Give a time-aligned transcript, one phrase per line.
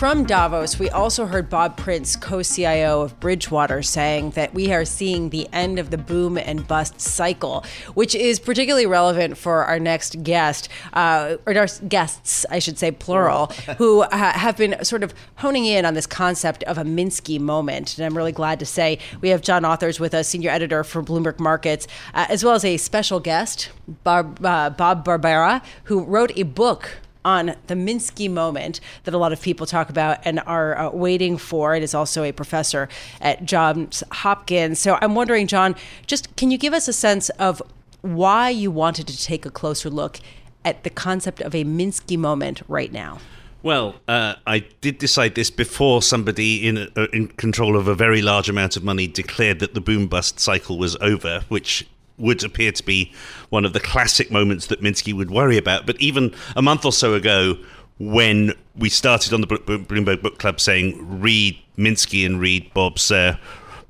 [0.00, 4.86] From Davos, we also heard Bob Prince, co CIO of Bridgewater, saying that we are
[4.86, 9.78] seeing the end of the boom and bust cycle, which is particularly relevant for our
[9.78, 15.02] next guest, uh, or our guests, I should say, plural, who uh, have been sort
[15.02, 17.98] of honing in on this concept of a Minsky moment.
[17.98, 21.02] And I'm really glad to say we have John Authers with us, senior editor for
[21.02, 23.68] Bloomberg Markets, uh, as well as a special guest,
[24.02, 29.32] Bob, uh, Bob Barbera, who wrote a book on the Minsky moment that a lot
[29.32, 31.74] of people talk about and are uh, waiting for.
[31.74, 32.88] It is also a professor
[33.20, 34.78] at Johns Hopkins.
[34.78, 35.74] So I'm wondering, John,
[36.06, 37.62] just can you give us a sense of
[38.02, 40.20] why you wanted to take a closer look
[40.64, 43.18] at the concept of a Minsky moment right now?
[43.62, 48.22] Well, uh, I did decide this before somebody in uh, in control of a very
[48.22, 51.86] large amount of money declared that the boom bust cycle was over, which
[52.20, 53.12] would appear to be
[53.48, 55.86] one of the classic moments that Minsky would worry about.
[55.86, 57.56] But even a month or so ago,
[57.98, 63.36] when we started on the Bloomberg Book Club saying read Minsky and read Bob's uh,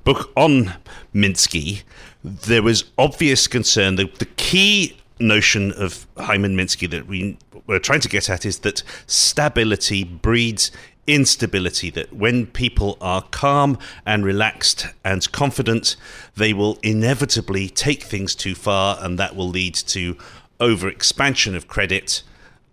[0.03, 0.73] book on
[1.13, 1.83] Minsky,
[2.23, 3.95] there was obvious concern.
[3.95, 7.37] The, the key notion of Hyman Minsky that we
[7.67, 10.71] were trying to get at is that stability breeds
[11.07, 15.95] instability that when people are calm and relaxed and confident,
[16.35, 20.15] they will inevitably take things too far, and that will lead to
[20.59, 22.23] overexpansion of credit,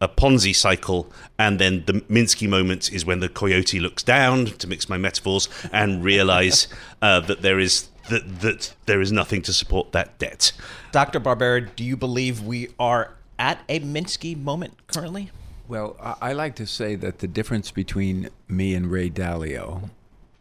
[0.01, 4.67] a Ponzi cycle, and then the Minsky moment is when the coyote looks down, to
[4.67, 6.69] mix my metaphors, and realize
[7.03, 10.53] uh, that there is that, that there is nothing to support that debt.
[10.93, 11.21] Dr.
[11.21, 15.31] Barbera, do you believe we are at a Minsky moment currently?
[15.69, 19.91] Well, I, like to say that the difference between me and Ray Dalio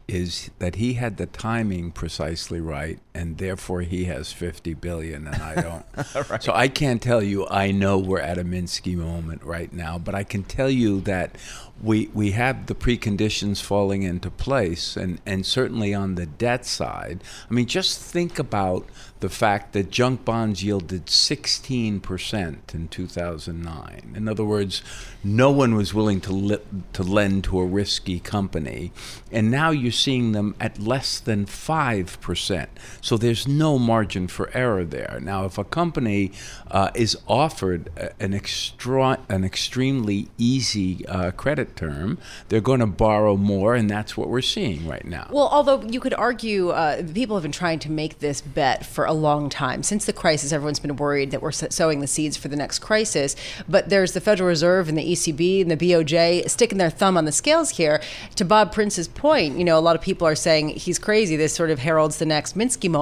[0.08, 5.42] is that he had the timing precisely right, and therefore he has 50 billion, and
[5.42, 5.84] I don't.
[6.30, 6.40] right.
[6.40, 10.14] So I can't tell you I know we're at a Minsky moment right now, but
[10.14, 11.34] I can tell you that
[11.82, 17.24] we we have the preconditions falling into place, and and certainly on the debt side.
[17.50, 18.86] I mean, just think about
[19.20, 24.12] the fact that junk bonds yielded 16% in 2009.
[24.14, 24.82] In other words,
[25.24, 26.58] no one was willing to, li-
[26.92, 28.92] to lend to a risky company.
[29.32, 32.66] And now you're seeing them at less than 5%.
[33.08, 35.18] So there's no margin for error there.
[35.22, 36.30] Now, if a company
[36.70, 37.88] uh, is offered
[38.20, 42.18] an, extra- an extremely easy uh, credit term,
[42.50, 45.26] they're going to borrow more, and that's what we're seeing right now.
[45.32, 49.06] Well, although you could argue uh, people have been trying to make this bet for
[49.06, 49.82] a long time.
[49.82, 53.34] Since the crisis, everyone's been worried that we're sowing the seeds for the next crisis.
[53.66, 57.24] But there's the Federal Reserve and the ECB and the BOJ sticking their thumb on
[57.24, 58.02] the scales here.
[58.36, 61.36] To Bob Prince's point, you know, a lot of people are saying he's crazy.
[61.36, 62.97] This sort of heralds the next Minsky moment.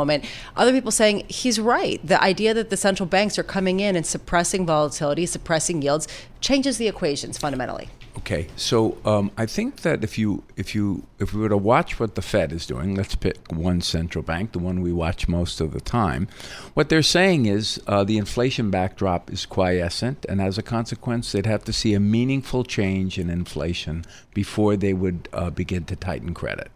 [0.57, 2.01] Other people saying he's right.
[2.07, 6.09] The idea that the central banks are coming in and suppressing volatility, suppressing yields,
[6.41, 7.89] changes the equations fundamentally.
[8.19, 12.01] Okay, so um, I think that if you if you if we were to watch
[12.01, 15.61] what the Fed is doing, let's pick one central bank, the one we watch most
[15.61, 16.27] of the time.
[16.73, 21.47] What they're saying is uh, the inflation backdrop is quiescent, and as a consequence, they'd
[21.47, 26.33] have to see a meaningful change in inflation before they would uh, begin to tighten
[26.33, 26.71] credit.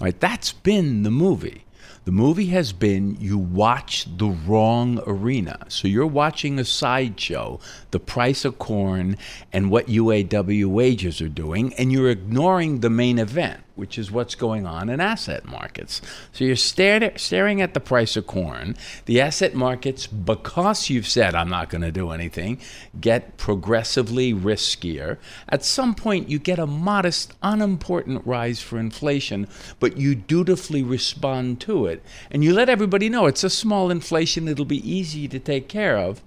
[0.00, 1.63] All right, that's been the movie.
[2.04, 5.64] The movie has been you watch the wrong arena.
[5.68, 7.60] So you're watching a sideshow,
[7.92, 9.16] the price of corn
[9.54, 14.34] and what UAW wages are doing, and you're ignoring the main event which is what's
[14.34, 16.00] going on in asset markets.
[16.32, 18.76] So you're stared, staring at the price of corn.
[19.06, 22.60] The asset markets, because you've said, I'm not going to do anything,
[23.00, 25.18] get progressively riskier.
[25.48, 29.48] At some point, you get a modest, unimportant rise for inflation,
[29.80, 32.02] but you dutifully respond to it.
[32.30, 35.98] And you let everybody know it's a small inflation, it'll be easy to take care
[35.98, 36.22] of.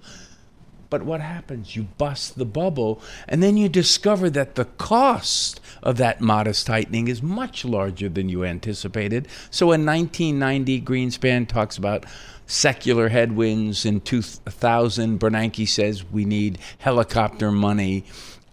[0.90, 1.76] But what happens?
[1.76, 7.08] You bust the bubble, and then you discover that the cost of that modest tightening
[7.08, 9.28] is much larger than you anticipated.
[9.50, 12.06] So in 1990, Greenspan talks about
[12.46, 13.84] secular headwinds.
[13.84, 18.04] In 2000, Bernanke says we need helicopter money.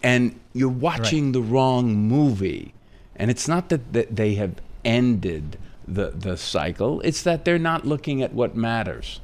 [0.02, 1.32] And you're watching right.
[1.32, 2.74] the wrong movie.
[3.16, 5.58] And it's not that, that they have ended
[5.88, 9.20] the, the cycle, it's that they're not looking at what matters.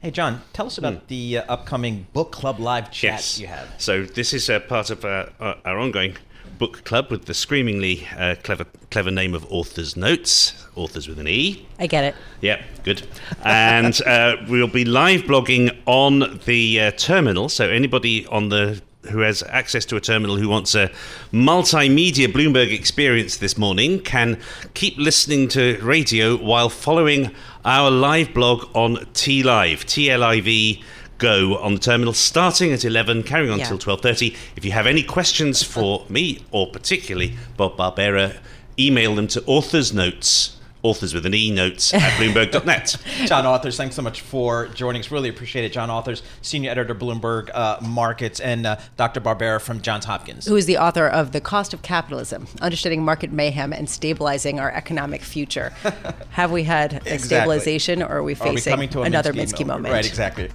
[0.00, 1.06] Hey, John, tell us about mm.
[1.08, 3.40] the uh, upcoming book club live chat yes.
[3.40, 3.68] you have.
[3.78, 6.16] So, this is a part of our, our ongoing
[6.56, 11.26] book club with the screamingly uh, clever clever name of Authers Notes, authors with an
[11.26, 11.66] E.
[11.80, 12.14] I get it.
[12.40, 13.08] Yeah, good.
[13.44, 18.80] And uh, we'll be live blogging on the uh, terminal, so anybody on the
[19.10, 20.90] who has access to a terminal who wants a
[21.32, 24.38] multimedia Bloomberg experience this morning can
[24.74, 27.30] keep listening to radio while following
[27.64, 30.82] our live blog on T Live, T L I V
[31.18, 33.64] go on the terminal starting at 11 carrying on Yeah.
[33.66, 38.36] till 12.30 if you have any questions for me or particularly bob barbera
[38.78, 40.57] email them to authors notes
[40.88, 42.96] authors with an e notes at bloomberg.net
[43.26, 45.10] John Authers, thanks so much for joining us.
[45.10, 45.72] Really appreciate it.
[45.72, 49.20] John Authers, Senior Editor, Bloomberg uh, Markets, and uh, Dr.
[49.20, 50.46] Barbera from Johns Hopkins.
[50.46, 54.70] who is the author of The Cost of Capitalism Understanding Market Mayhem and Stabilizing Our
[54.72, 55.70] Economic Future.
[56.30, 57.18] Have we had a Exactly.
[57.18, 59.92] stabilization or are we Are we facing to a another Minsky Minsky moment?
[59.92, 60.50] Right, exactly.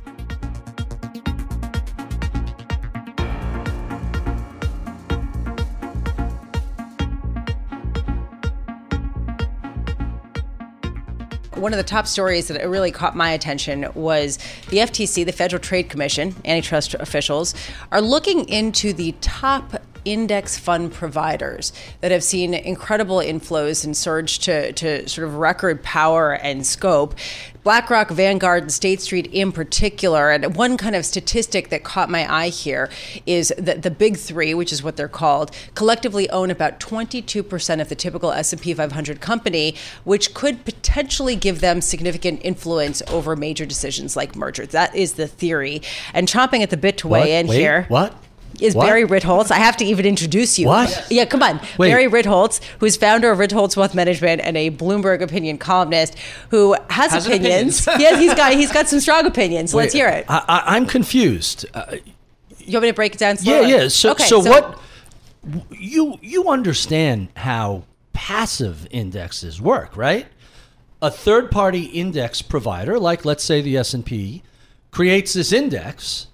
[11.64, 14.38] One of the top stories that really caught my attention was
[14.68, 17.56] the FTC, the Federal Trade Commission, antitrust officials,
[17.90, 24.40] are looking into the top index fund providers that have seen incredible inflows and surge
[24.40, 27.16] to, to sort of record power and scope.
[27.64, 30.30] BlackRock, Vanguard, and State Street in particular.
[30.30, 32.90] And one kind of statistic that caught my eye here
[33.26, 37.90] is that the big three, which is what they're called, collectively own about 22% of
[37.90, 44.16] the typical S&P 500 company, which could potentially give them significant influence over major decisions
[44.16, 44.70] like mergers.
[44.70, 45.82] That is the theory.
[46.14, 47.22] And chomping at the bit to What?
[47.22, 48.14] weigh in Wait, here What?
[48.60, 48.86] Is What?
[48.86, 49.52] Barry Ritholtz.
[49.52, 50.68] I have to even introduce you.
[50.68, 51.08] What?
[51.10, 51.60] Yeah, come on.
[51.78, 51.90] Wait.
[51.90, 56.18] Barry Ritholtz, who's founder of Ritholtz Wealth Management and a Bloomberg opinion columnist
[56.50, 57.82] who has, Has opinions.
[57.88, 58.02] opinions.
[58.02, 59.72] yes, he's got he's got some strong opinions.
[59.72, 60.26] So let's hear it.
[60.30, 61.66] I, I, I'm confused.
[61.74, 61.98] Uh,
[62.60, 63.72] you want me to break it down yeah, slowly?
[63.72, 63.88] yeah.
[63.90, 64.80] So, okay, so, what?
[65.72, 67.84] You you understand how
[68.14, 70.28] passive indexes work, right?
[71.02, 74.42] A third-party index provider, like let's say the S and P,
[74.92, 76.28] creates this index,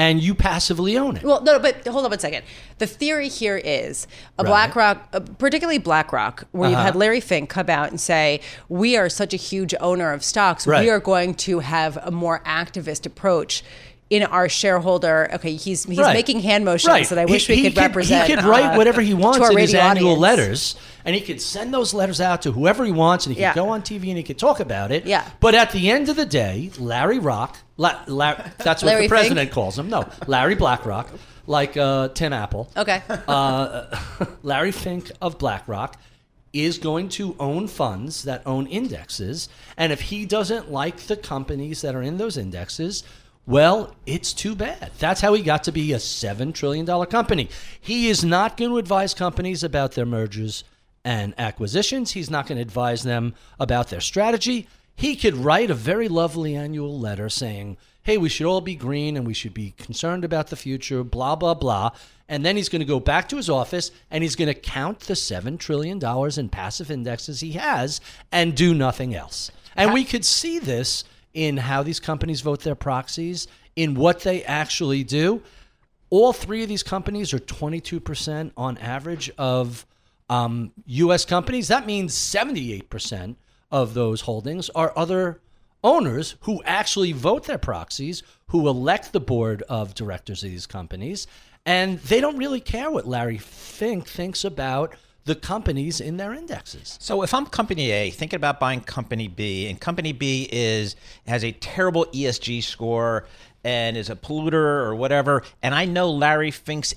[0.00, 1.22] and you passively own it.
[1.22, 2.42] Well, no, but hold on one second.
[2.78, 4.06] The theory here is
[4.38, 4.48] a Right.
[4.50, 6.86] BlackRock, uh, particularly BlackRock, where you've Uh-huh.
[6.86, 10.66] had Larry Fink come out and say, "We are such a huge owner of stocks.
[10.66, 10.82] Right.
[10.84, 13.62] We are going to have a more activist approach."
[14.10, 16.14] In our shareholder, okay, he's he's Right.
[16.14, 17.08] making hand motions Right.
[17.08, 18.26] that I He- wish we he could, represent.
[18.28, 20.20] He could write uh, whatever he wants in his annual audience.
[20.20, 23.52] letters, and he could send those letters out to whoever he wants, and he Yeah.
[23.52, 25.06] could go on TV and he could talk about it.
[25.06, 25.22] Yeah.
[25.38, 29.10] But at the end of the day, Larry Rock, La, La, that's what the Fink?
[29.10, 29.88] president calls him.
[29.88, 31.08] No, Larry BlackRock,
[31.46, 32.68] like uh, Tim Apple.
[32.76, 33.02] Okay.
[33.28, 33.84] Uh,
[34.42, 35.96] Larry Fink of BlackRock
[36.52, 39.48] is going to own funds that own indexes.
[39.76, 43.04] And if he doesn't like the companies that are in those indexes,
[43.46, 44.92] well, it's too bad.
[44.98, 47.48] That's how he got to be a $7 trillion company.
[47.80, 50.64] He is not going to advise companies about their mergers
[51.04, 52.12] and acquisitions.
[52.12, 54.68] He's not going to advise them about their strategy.
[54.94, 59.16] He could write a very lovely annual letter saying, hey, we should all be green
[59.16, 61.90] and we should be concerned about the future, blah, blah, blah.
[62.28, 65.00] And then he's going to go back to his office and he's going to count
[65.00, 66.00] the $7 trillion
[66.38, 68.00] in passive indexes he has
[68.30, 69.50] and do nothing else.
[69.76, 71.04] And we could see this
[71.34, 73.46] in how these companies vote their proxies,
[73.76, 75.42] in what they actually do.
[76.10, 79.86] All three of these companies are 22% on average of
[80.28, 81.24] um, U.S.
[81.24, 81.68] companies.
[81.68, 83.36] That means 78%
[83.70, 85.40] of those holdings are other
[85.82, 91.26] owners who actually vote their proxies, who elect the board of directors of these companies,
[91.64, 94.94] and they don't really care what Larry Fink thinks about
[95.30, 96.98] the companies in their indexes.
[97.00, 100.96] So if I'm company A thinking about buying company B and company B is
[101.28, 103.26] has a terrible ESG score
[103.62, 106.94] and is a polluter or whatever and I know Larry Fink's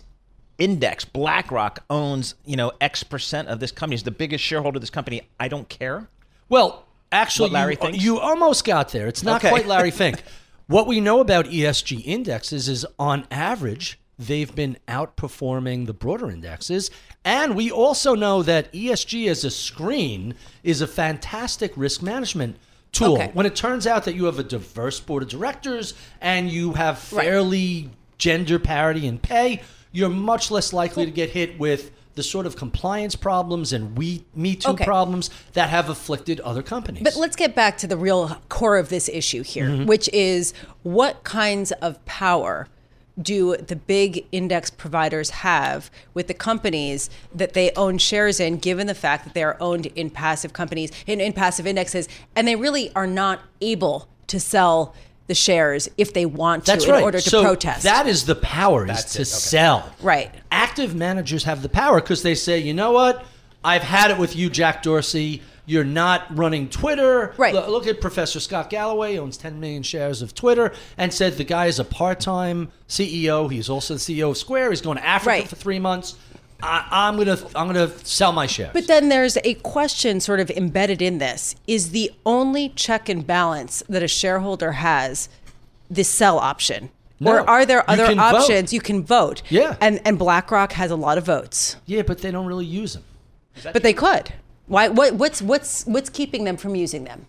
[0.58, 4.82] index BlackRock owns, you know, X percent of this company is the biggest shareholder of
[4.82, 6.08] this company, I don't care.
[6.50, 8.04] Well, actually, What Larry you, thinks?
[8.04, 9.08] you almost got there.
[9.08, 9.50] It's not Okay.
[9.50, 10.24] quite Larry Fink.
[10.68, 16.92] what we know about ESG indexes is, on average, they've been outperforming the broader indexes.
[17.26, 22.58] And we also know that ESG as a screen is a fantastic risk management
[22.92, 23.14] tool.
[23.16, 23.32] Okay.
[23.34, 27.00] When it turns out that you have a diverse board of directors and you have
[27.00, 32.46] fairly gender parity in pay, you're much less likely to get hit with the sort
[32.46, 34.86] of compliance problems and we Me Too Okay.
[34.86, 37.02] problems that have afflicted other companies.
[37.04, 39.86] But let's get back to the real core of this issue here, Mm-hmm.
[39.88, 40.54] which is
[40.84, 42.68] what kinds of power
[43.22, 48.88] do the big index providers have with the companies that they own shares in, given
[48.88, 52.56] the fact that they are owned in passive companies, in, in passive indexes, and they
[52.56, 54.96] really are not able to sell
[55.28, 57.04] the shares if they want to That's in right.
[57.04, 57.84] order to so protest.
[57.84, 59.94] That is the power is to sell.
[60.02, 60.34] Right.
[60.52, 63.24] Active managers have the power because they say, you know what?
[63.64, 65.42] I've had it with you, Jack Dorsey.
[65.66, 67.34] You're not running Twitter.
[67.38, 67.54] Right.
[67.54, 71.44] Lo- Look at Professor Scott Galloway, owns 10 million shares of Twitter, and said the
[71.46, 73.50] guy is a part time CEO.
[73.52, 74.72] He's also the CEO of Square.
[74.72, 75.48] He's going to Africa Right.
[75.48, 76.16] for three months.
[76.62, 78.72] I, I'm gonna I'm gonna sell my shares.
[78.74, 81.56] But then there's a question sort of embedded in this.
[81.68, 85.28] Is the only check and balance that a shareholder has
[85.92, 86.90] the sell option?
[87.20, 87.34] No.
[87.34, 88.18] Or are there You other vote.
[88.20, 89.42] options you can vote?
[89.50, 89.76] Yeah.
[89.82, 91.76] And and BlackRock has a lot of votes.
[91.86, 93.04] yeah, but they don't really use them.
[93.74, 94.32] But they could.
[94.74, 97.28] Why what what's what's what's keeping them from using them?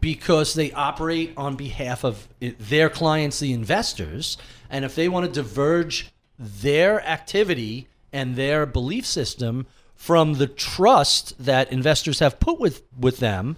[0.00, 4.36] because they operate on behalf of eh, their clients, the investors,
[4.70, 11.34] and if they want to diverge their activity and their belief system from the trust
[11.42, 13.56] that investors have put with with them.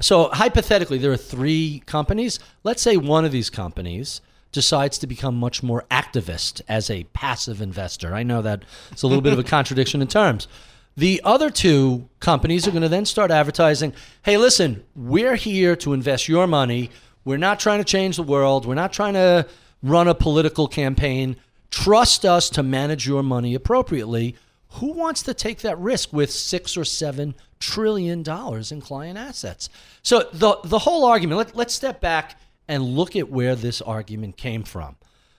[0.00, 2.38] So hypothetically, there are three companies.
[2.64, 4.20] Let's say one of these companies
[4.52, 8.14] decides to become much more activist as a passive investor.
[8.14, 10.48] I know that it's a little bit of a contradiction in terms.
[10.96, 15.92] The other two companies are going to then start advertising hey, listen, we're here to
[15.92, 16.90] invest your money.
[17.24, 18.66] We're not trying to change the world.
[18.66, 19.46] We're not trying to
[19.82, 21.36] run a political campaign.
[21.70, 24.36] Trust us to manage your money appropriately.
[24.70, 29.68] Who wants to take that risk with six or seven trillion dollars in client assets?
[30.02, 31.38] So the the whole argument.
[31.38, 32.38] Let, let's step back
[32.68, 34.96] and look at where this argument came from.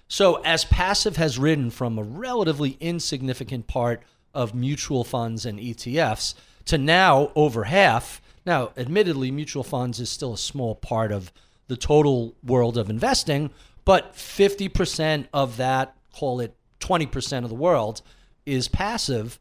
[0.08, 4.02] So, as passive has ridden from a relatively insignificant part
[4.38, 10.34] of mutual funds and ETFs to now over half, now, admittedly, mutual funds is still
[10.34, 11.34] a small part of
[11.68, 13.50] the total world of investing,
[13.84, 18.02] but 50% of that, call it 20% of the world,
[18.46, 19.40] is passive.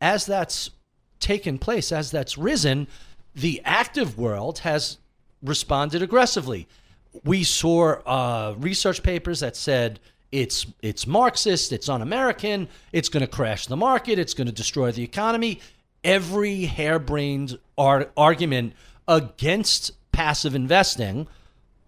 [0.00, 0.70] As that's
[1.20, 2.86] taken place, as that's risen,
[3.34, 4.96] the active world has
[5.42, 6.66] responded aggressively
[7.24, 13.30] we saw uh, research papers that said it's it's Marxist, it's un-American, it's going to
[13.30, 15.60] crash the market, it's going to destroy the economy.
[16.04, 18.74] Every harebrained ar- argument
[19.06, 21.26] against passive investing,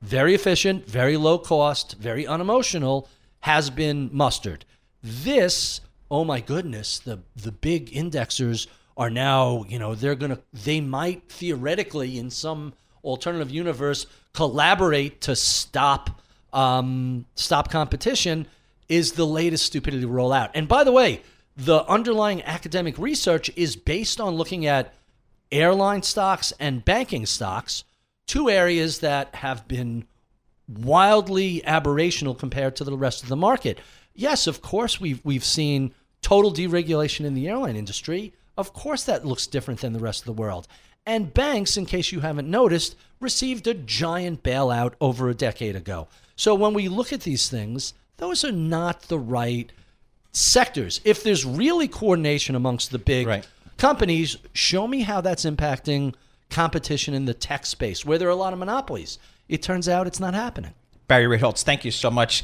[0.02, 3.08] very efficient, very low cost, very unemotional,
[3.40, 4.64] has been mustered.
[5.02, 5.80] This,
[6.10, 8.66] oh my goodness, the the big indexers
[8.96, 12.72] are now, you know, they're going to they might theoretically in some
[13.04, 16.20] alternative universe collaborate to stop
[16.52, 18.46] um, stop competition
[18.88, 20.50] is the latest stupidity rollout.
[20.54, 21.22] And by the way,
[21.56, 24.94] the underlying academic research is based on looking at
[25.52, 27.84] airline stocks and banking stocks,
[28.26, 30.06] two areas that have been
[30.68, 33.78] wildly aberrational compared to the rest of the market.
[34.14, 38.32] Yes, of course we've we've seen total deregulation in the airline industry.
[38.56, 40.68] Of course that looks different than the rest of the world.
[41.06, 46.08] And banks, in case you haven't noticed, received a giant bailout over a decade ago.
[46.40, 49.70] So when we look at these things, those are not the right
[50.32, 51.02] sectors.
[51.04, 53.46] If there's really coordination amongst the big Right.
[53.76, 56.14] companies, show me how that's impacting
[56.48, 59.18] competition in the tech space where there are a lot of monopolies.
[59.50, 60.72] It turns out it's not happening.
[61.08, 62.42] Barry Ritholtz, thank you so much.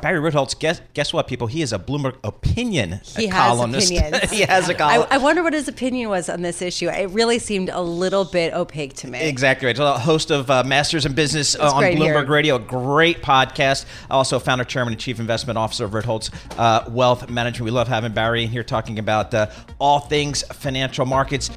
[0.00, 1.46] Barry Ritholtz, guess guess what, people?
[1.46, 3.90] He is a Bloomberg opinion He has columnist.
[3.90, 4.30] opinions.
[4.30, 5.06] he has a I, column.
[5.10, 6.88] I wonder what his opinion was on this issue.
[6.88, 9.20] It really seemed a little bit opaque to me.
[9.20, 9.76] Exactly right.
[9.76, 12.26] So, a host of uh, Masters in Business uh, on Bloomberg here.
[12.26, 13.86] Radio, a great podcast.
[14.10, 17.64] Also, founder, chairman, and chief investment officer of Ritholtz uh, Wealth Management.
[17.64, 21.50] We love having Barry in here talking about uh, all things financial markets.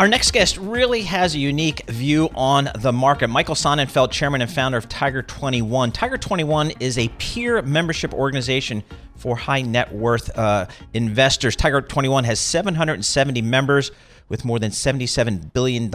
[0.00, 3.28] Our next guest really has a unique view on the market.
[3.28, 5.92] Michael Sonnenfeldt, chairman and founder of Tiger 21.
[5.92, 8.82] Tiger 21 is a peer membership organization
[9.16, 10.64] for high net worth uh,
[10.94, 11.54] investors.
[11.54, 13.92] Tiger 21 has 770 members
[14.30, 15.90] with more than $77 billion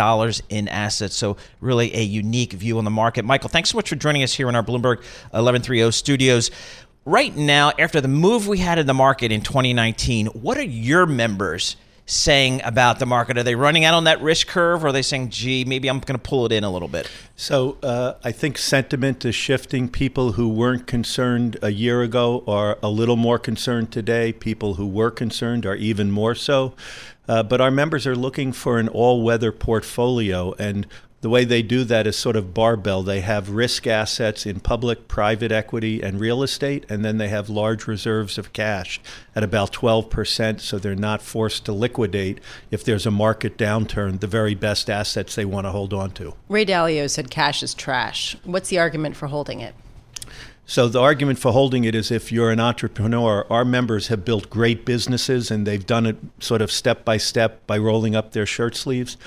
[0.49, 1.15] in assets.
[1.15, 3.25] So, really a unique view on the market.
[3.25, 4.97] Michael, thanks so much for joining us here in our Bloomberg
[5.31, 6.51] 1130 studios.
[7.05, 11.07] Right now, after the move we had in the market in 2019, what are your
[11.07, 11.75] members?
[12.05, 13.37] Saying about the market?
[13.37, 15.99] Are they running out on that risk curve, or are they saying, "Gee, maybe I'm
[15.99, 17.09] going to pull it in a little bit"?
[17.35, 19.89] So uh, I think sentiment is shifting.
[19.89, 24.31] People who weren't concerned a year ago are a little more concerned today.
[24.31, 26.73] People who were concerned are even more so.
[27.27, 30.85] Uh, but our members are looking for an all-weather portfolio, and
[31.25, 33.01] the way they do that is sort of barbell.
[33.01, 37.49] They have risk assets in public, private equity, and real estate, and then they have
[37.49, 39.01] large reserves of cash
[39.35, 42.39] at about 12%, so they're not forced to liquidate
[42.69, 46.35] if there's a market downturn, the very best assets they want to hold on to.
[46.47, 48.37] Ray Dalio said cash is trash.
[48.43, 49.73] What's the argument for holding it?
[50.67, 54.51] So the argument for holding it is if you're an entrepreneur, our members have built
[54.51, 58.45] great businesses and they've done it sort of step by step by rolling up their
[58.45, 59.17] shirt sleeves.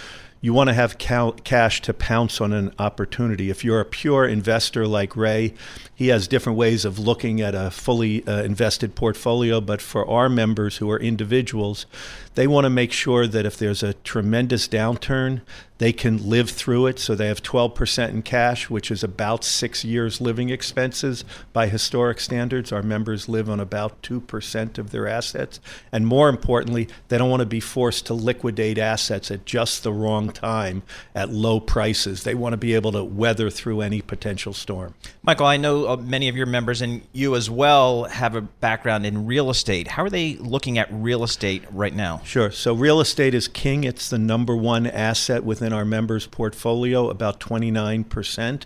[0.41, 3.51] You want to have ca- cash to pounce on an opportunity.
[3.51, 5.55] If you're a pure investor like Ray,
[5.95, 9.61] he has different ways of looking at a fully uh, invested portfolio.
[9.61, 11.87] But for our members who are individuals,
[12.35, 15.41] they want to make sure that if there's a tremendous downturn,
[15.79, 16.99] they can live through it.
[16.99, 22.21] So they have 12% in cash, which is about six years' living expenses by historic
[22.21, 22.73] standards.
[22.73, 25.61] Our members live on about 2% of their assets.
[25.93, 29.93] And more importantly, they don't want to be forced to liquidate assets at just the
[29.93, 30.83] wrong time
[31.15, 32.25] at low prices.
[32.25, 34.95] They want to be able to weather through any potential storm.
[35.23, 39.07] Michael, I know uh, many of your members and you as well have a background
[39.07, 39.89] in real estate.
[39.89, 42.21] How are they looking at real estate right now?
[42.25, 42.51] Sure.
[42.51, 43.85] So real estate is king.
[43.85, 48.65] It's the number one asset within our members' portfolio, about 29%.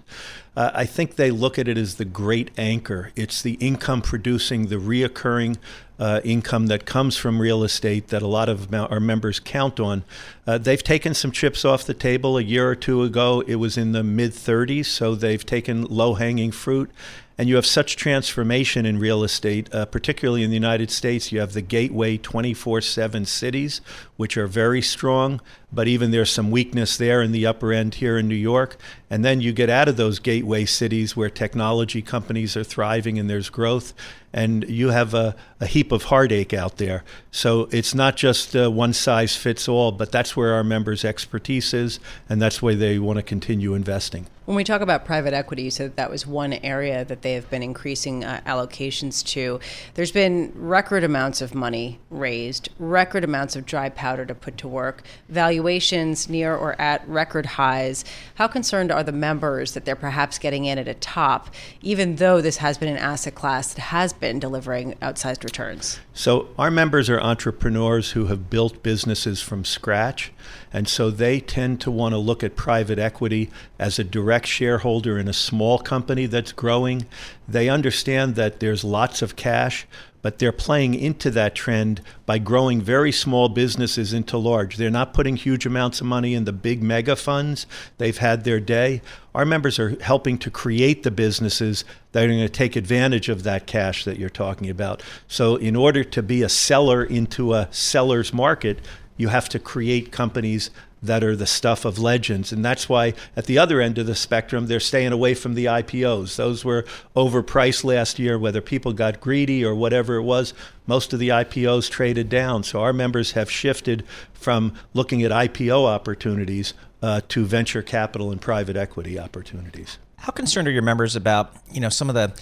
[0.54, 3.10] Uh, I think they look at it as the great anchor.
[3.16, 5.56] It's the income producing, the reoccurring
[5.98, 10.02] uh, income that comes from real estate that a lot of our members count on.
[10.46, 12.36] Uh, they've taken some chips off the table.
[12.36, 16.14] A year or two ago, it was in the mid 30s, so they've taken low
[16.14, 16.90] hanging fruit.
[17.38, 21.32] And you have such transformation in real estate, uh, particularly in the United States.
[21.32, 23.80] You have the gateway 24 7 cities,
[24.22, 25.40] which are very strong,
[25.72, 28.76] but even there's some weakness there in the upper end here in New York.
[29.10, 33.28] And then you get out of those gateway cities where technology companies are thriving and
[33.28, 33.92] there's growth,
[34.32, 37.02] and you have a, a heap of heartache out there.
[37.32, 41.74] So it's not just uh, one size fits all, but that's where our members' expertise
[41.74, 41.98] is,
[42.28, 44.28] and that's where they want to continue investing.
[44.44, 47.34] When we talk about private equity, you said that, that was one area that they
[47.34, 49.60] have been increasing uh, allocations to.
[49.94, 54.68] There's been record amounts of money raised, record amounts of dry powder to put to
[54.68, 58.04] work, valuations near or at record highs.
[58.34, 62.40] How concerned are the members that they're perhaps getting in at a top, even though
[62.40, 66.00] this has been an asset class that has been delivering outsized returns?
[66.14, 70.30] So, our members are entrepreneurs who have built businesses from scratch.
[70.72, 75.18] And so they tend to want to look at private equity as a direct shareholder
[75.18, 77.06] in a small company that's growing.
[77.46, 79.86] They understand that there's lots of cash,
[80.22, 84.76] but they're playing into that trend by growing very small businesses into large.
[84.76, 87.66] They're not putting huge amounts of money in the big mega funds.
[87.98, 89.02] They've had their day.
[89.34, 93.44] Our members are helping to create the businesses that are going to take advantage of
[93.44, 95.02] that cash that you're talking about.
[95.26, 98.80] So, in order to be a seller into a seller's market,
[99.16, 100.70] you have to create companies
[101.02, 102.52] that are the stuff of legends.
[102.52, 105.64] And that's why at the other end of the spectrum, they're staying away from the
[105.64, 106.36] IPOs.
[106.36, 106.84] Those were
[107.16, 110.54] overpriced last year, whether people got greedy or whatever it was.
[110.86, 112.62] Most of the IPOs traded down.
[112.62, 118.40] So our members have shifted from looking at IPO opportunities uh, to venture capital and
[118.40, 119.98] private equity opportunities.
[120.16, 122.32] How concerned are your members about, you know, some of the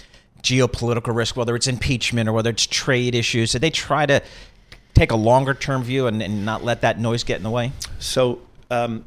[0.43, 3.53] geopolitical risk, whether it's impeachment or whether it's trade issues?
[3.53, 4.21] Did they try to
[4.93, 7.71] take a longer term view and, and not let that noise get in the way?
[7.99, 9.05] So um,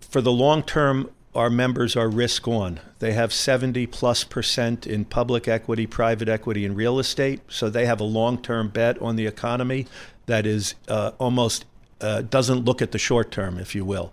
[0.00, 2.80] for the long term, our members are risk on.
[2.98, 7.40] They have 70 plus percent in public equity, private equity, and real estate.
[7.48, 9.86] So they have a long term bet on the economy
[10.26, 11.66] that is uh, almost
[12.00, 14.12] uh, doesn't look at the short term, if you will.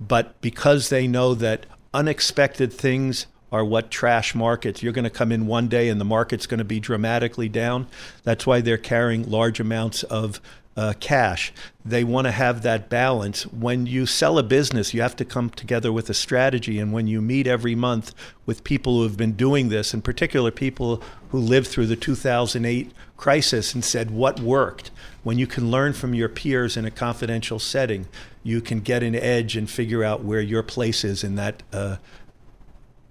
[0.00, 4.82] But because they know that unexpected things are what trash markets.
[4.82, 7.86] You're going to come in one day and the market's going to be dramatically down.
[8.24, 10.40] That's why they're carrying large amounts of
[10.76, 11.52] uh, cash.
[11.84, 13.46] They want to have that balance.
[13.46, 16.78] When you sell a business, you have to come together with a strategy.
[16.78, 18.14] And when you meet every month
[18.46, 22.92] with people who have been doing this, in particular people who lived through the 2008
[23.16, 24.90] crisis and said, What worked?
[25.22, 28.08] When you can learn from your peers in a confidential setting,
[28.42, 31.62] you can get an edge and figure out where your place is in that.
[31.72, 31.96] Uh,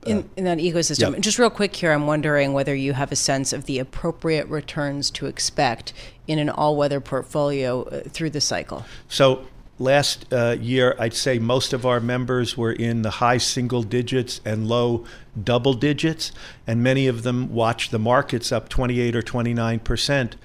[0.06, 1.20] in, in that ecosystem.
[1.20, 5.10] Just real quick here, I'm wondering whether you have a sense of the appropriate returns
[5.12, 5.94] to expect
[6.28, 8.86] in an all weather portfolio uh, through the cycle.
[9.08, 9.46] So,
[9.80, 14.40] last uh, year, I'd say most of our members were in the high single digits
[14.46, 15.06] and low
[15.42, 16.32] double digits,
[16.68, 20.36] and many of them watched the markets up 28 or 29 percent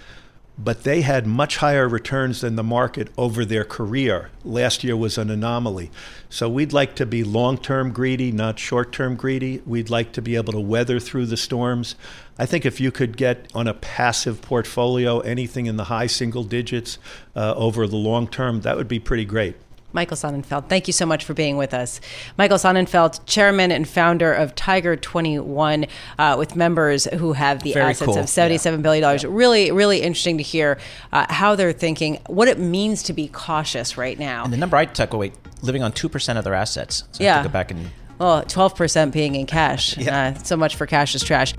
[0.59, 4.31] but they had much higher returns than the market over their career.
[4.45, 5.91] Last year was an anomaly.
[6.29, 9.63] So we'd like to be long term greedy, not short term greedy.
[9.65, 11.95] We'd like to be able to weather through the storms.
[12.39, 16.45] I think if you could get on a passive portfolio anything in the high single
[16.45, 16.99] digits
[17.37, 19.57] uh, over the long term, that would be pretty great.
[19.93, 22.01] Michael Sonnenfeldt, thank you so much for being with us.
[22.37, 25.87] Michael Sonnenfeldt, chairman and founder of Tiger 21,
[26.19, 28.19] uh, with members who have the Very assets cool.
[28.19, 28.83] of seventy-seven yeah.
[28.83, 29.23] billion dollars.
[29.23, 29.31] Yeah.
[29.33, 30.79] Really, really interesting to hear
[31.13, 34.45] uh, how they're thinking, what it means to be cautious right now.
[34.45, 37.05] And the number I took away, living on 2% of their assets.
[37.13, 37.43] So yeah.
[37.43, 37.91] go back and.
[38.19, 39.97] Well, 12% being in cash.
[39.99, 40.35] Yeah.
[40.37, 41.55] Uh, so much for cash is trash.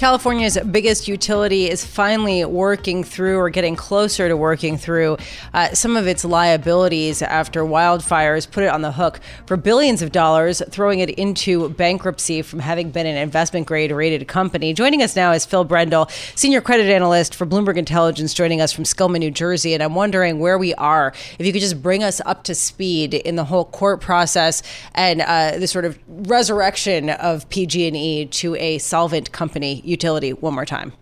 [0.00, 5.18] California's biggest utility is finally working through or getting closer to working through
[5.52, 10.10] uh, some of its liabilities after wildfires put it on the hook for billions of
[10.10, 14.72] dollars, throwing it into bankruptcy from having been an investment grade rated company.
[14.72, 18.84] Joining us now is Phil Brendel, senior credit analyst for Bloomberg Intelligence, joining us from
[18.84, 19.74] Skillman, New Jersey.
[19.74, 21.12] And I'm wondering where we are.
[21.38, 24.62] If you could just bring us up to speed in the whole court process
[24.94, 30.64] and uh, the sort of resurrection of PG&E to a solvent company utility one more
[30.64, 30.92] time.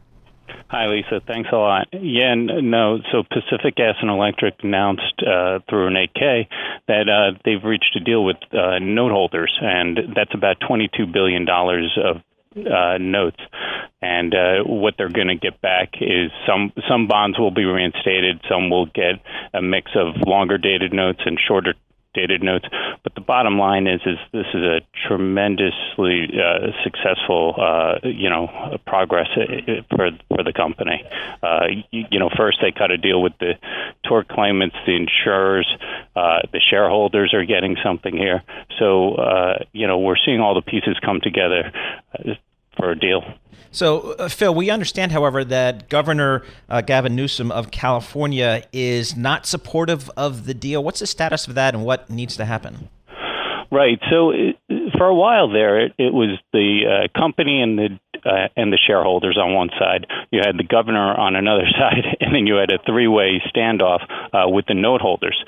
[0.69, 1.21] Hi, Lisa.
[1.27, 1.89] Thanks a lot.
[1.93, 2.99] Yeah, no.
[3.11, 6.47] So Pacific Gas and Electric announced uh, through an 8K
[6.89, 11.47] that uh, they've reached a deal with uh, note holders, and that's about $22 billion
[11.49, 12.23] of
[12.57, 13.41] uh, notes.
[14.03, 18.41] And uh, what they're going to get back is some some bonds will be reinstated,
[18.49, 19.21] some will get
[19.53, 21.75] a mix of longer dated notes and shorter
[22.15, 22.67] dated notes.
[23.03, 28.79] But the bottom line is, is this is a tremendously uh, successful, uh, you know,
[28.87, 31.05] progress uh, for for the company.
[31.43, 33.53] Uh, you, you, know, first they cut a deal with the
[34.07, 35.69] tort claimants, the insurers,
[36.17, 38.43] uh, the shareholders are getting something here.
[38.79, 41.73] So, uh, you know, we're seeing all the pieces come together
[42.79, 43.23] for a deal.
[43.71, 49.45] So, uh, Phil, we understand, however, that Governor uh, Gavin Newsom of California is not
[49.45, 50.83] supportive of the deal.
[50.83, 52.89] What's the status of that and what needs to happen?
[53.71, 53.99] Right.
[54.11, 54.57] So, it,
[54.97, 58.79] for a while there, it, it was the uh, company and the uh, and the
[58.79, 60.07] shareholders on one side.
[60.31, 64.03] You had the governor on another side, and then you had a three-way standoff
[64.33, 65.39] uh, with the note holders.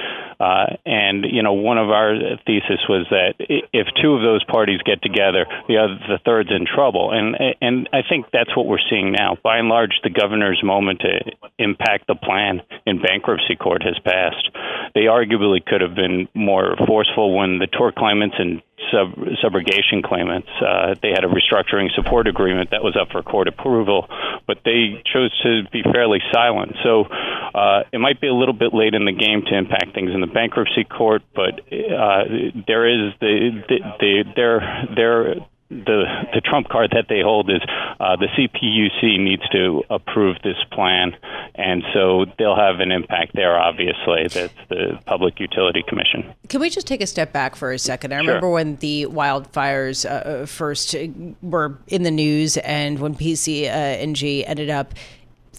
[0.40, 2.14] Uh, and you know, one of our
[2.46, 6.66] thesis was that if two of those parties get together, the other, the third's in
[6.66, 7.12] trouble.
[7.12, 9.36] And and I think that's what we're seeing now.
[9.42, 11.20] By and large, the governor's moment to
[11.58, 14.48] impact the plan in bankruptcy court has passed.
[14.94, 20.48] They arguably could have been more forceful when the tort claimants and sub- subrogation claimants.
[20.60, 24.06] Uh, they had a restructuring support agreement that was up for court approval,
[24.46, 26.72] but they chose to be fairly silent.
[26.82, 30.10] So uh, it might be a little bit late in the game to impact things
[30.14, 32.24] in the bankruptcy court, but uh,
[32.66, 35.34] there is the, the, the their their
[35.70, 36.04] the
[36.34, 37.62] the trump card that they hold is
[38.00, 41.16] uh, the CPUC needs to approve this plan,
[41.54, 43.56] and so they'll have an impact there.
[43.56, 46.34] Obviously, that's the Public Utility Commission.
[46.48, 48.12] Can we just take a step back for a second?
[48.12, 48.26] I sure.
[48.26, 50.94] remember when the wildfires uh, first
[51.40, 54.94] were in the news, and when PSE&G ended up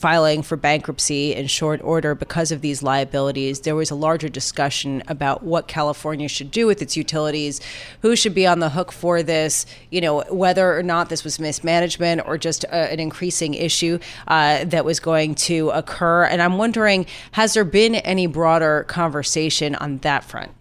[0.02, 5.04] filing for bankruptcy in short order because of these liabilities, there was a larger discussion
[5.08, 7.62] about what California should do with its utilities,
[8.02, 11.40] who should be on the hook for this, you know, whether or not this was
[11.40, 16.24] mismanagement or just a, an increasing issue uh, that was going to occur.
[16.26, 20.52] And I'm wondering, has there been any broader conversation on that front?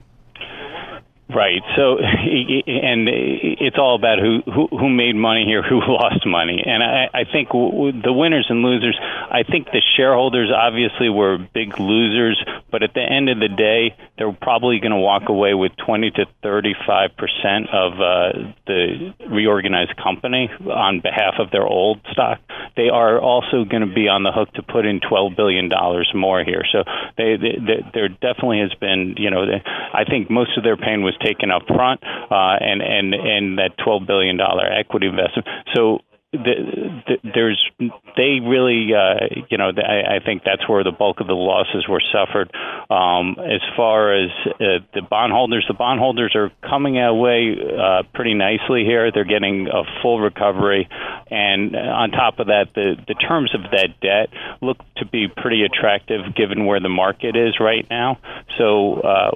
[1.34, 1.62] Right.
[1.76, 7.08] So, and it's all about who who, made money here, who lost money, and I,
[7.12, 8.98] I think the winners and losers.
[9.00, 13.94] I think the shareholders obviously were big losers, but at the end of the day,
[14.18, 19.96] they're probably going to walk away with 20 to 35 percent of uh, the reorganized
[19.96, 22.40] company on behalf of their old stock.
[22.76, 26.10] They are also going to be on the hook to put in 12 billion dollars
[26.14, 26.64] more here.
[26.72, 26.82] So,
[27.16, 29.44] they, they, there definitely has been, you know,
[29.92, 33.76] I think most of their pain was taken up front, uh, and and and that
[33.82, 35.46] twelve billion dollar equity investment.
[35.74, 36.00] So
[36.32, 37.60] the, the, there's
[38.16, 41.88] they really uh, you know I, I think that's where the bulk of the losses
[41.88, 42.52] were suffered.
[42.88, 48.84] Um, as far as uh, the bondholders, the bondholders are coming away uh, pretty nicely
[48.84, 49.10] here.
[49.10, 50.88] They're getting a full recovery,
[51.30, 54.28] and on top of that, the the terms of that debt
[54.62, 58.18] look to be pretty attractive given where the market is right now.
[58.56, 59.30] So uh,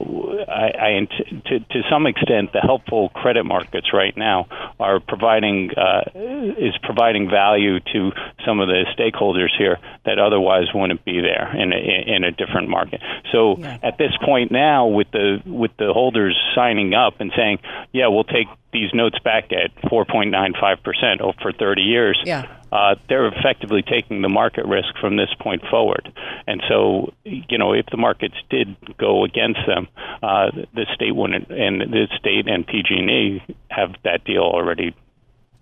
[0.49, 1.09] I, I
[1.49, 4.47] to to some extent, the helpful credit markets right now
[4.79, 8.12] are providing uh, is providing value to
[8.47, 12.68] some of the stakeholders here that otherwise wouldn't be there in a, in a different
[12.68, 13.01] market.
[13.33, 13.79] So yeah.
[13.83, 17.59] at this point now, with the with the holders signing up and saying,
[17.92, 22.47] "Yeah, we'll take these notes back at 4.95 percent for 30 years," yeah.
[22.75, 26.12] Uh, they're effectively taking the market risk from this point forward.
[26.49, 29.87] And so, you know, if the markets did go against them,
[30.20, 34.92] uh, the state wouldn't, and the state and PG&E have that deal already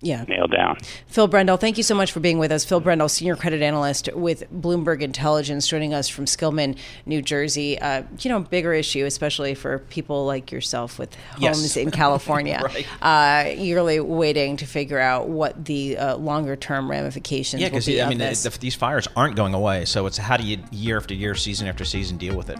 [0.03, 0.23] yeah.
[0.27, 0.77] nailed down.
[1.07, 2.65] Phil Brendel, thank you so much for being with us.
[2.65, 7.79] Phil Brendel, senior credit analyst with Bloomberg Intelligence, joining us from Skillman, New Jersey.
[7.79, 11.77] Uh, you know, bigger issue, especially for people like yourself with homes yes.
[11.77, 12.61] in California.
[12.63, 12.87] right.
[13.01, 17.61] uh, eagerly waiting to figure out what the uh, longer term ramifications.
[17.61, 19.85] Yeah, because I mean, the, these fires aren't going away.
[19.85, 22.59] So it's how do you year after year, season after season, deal with it?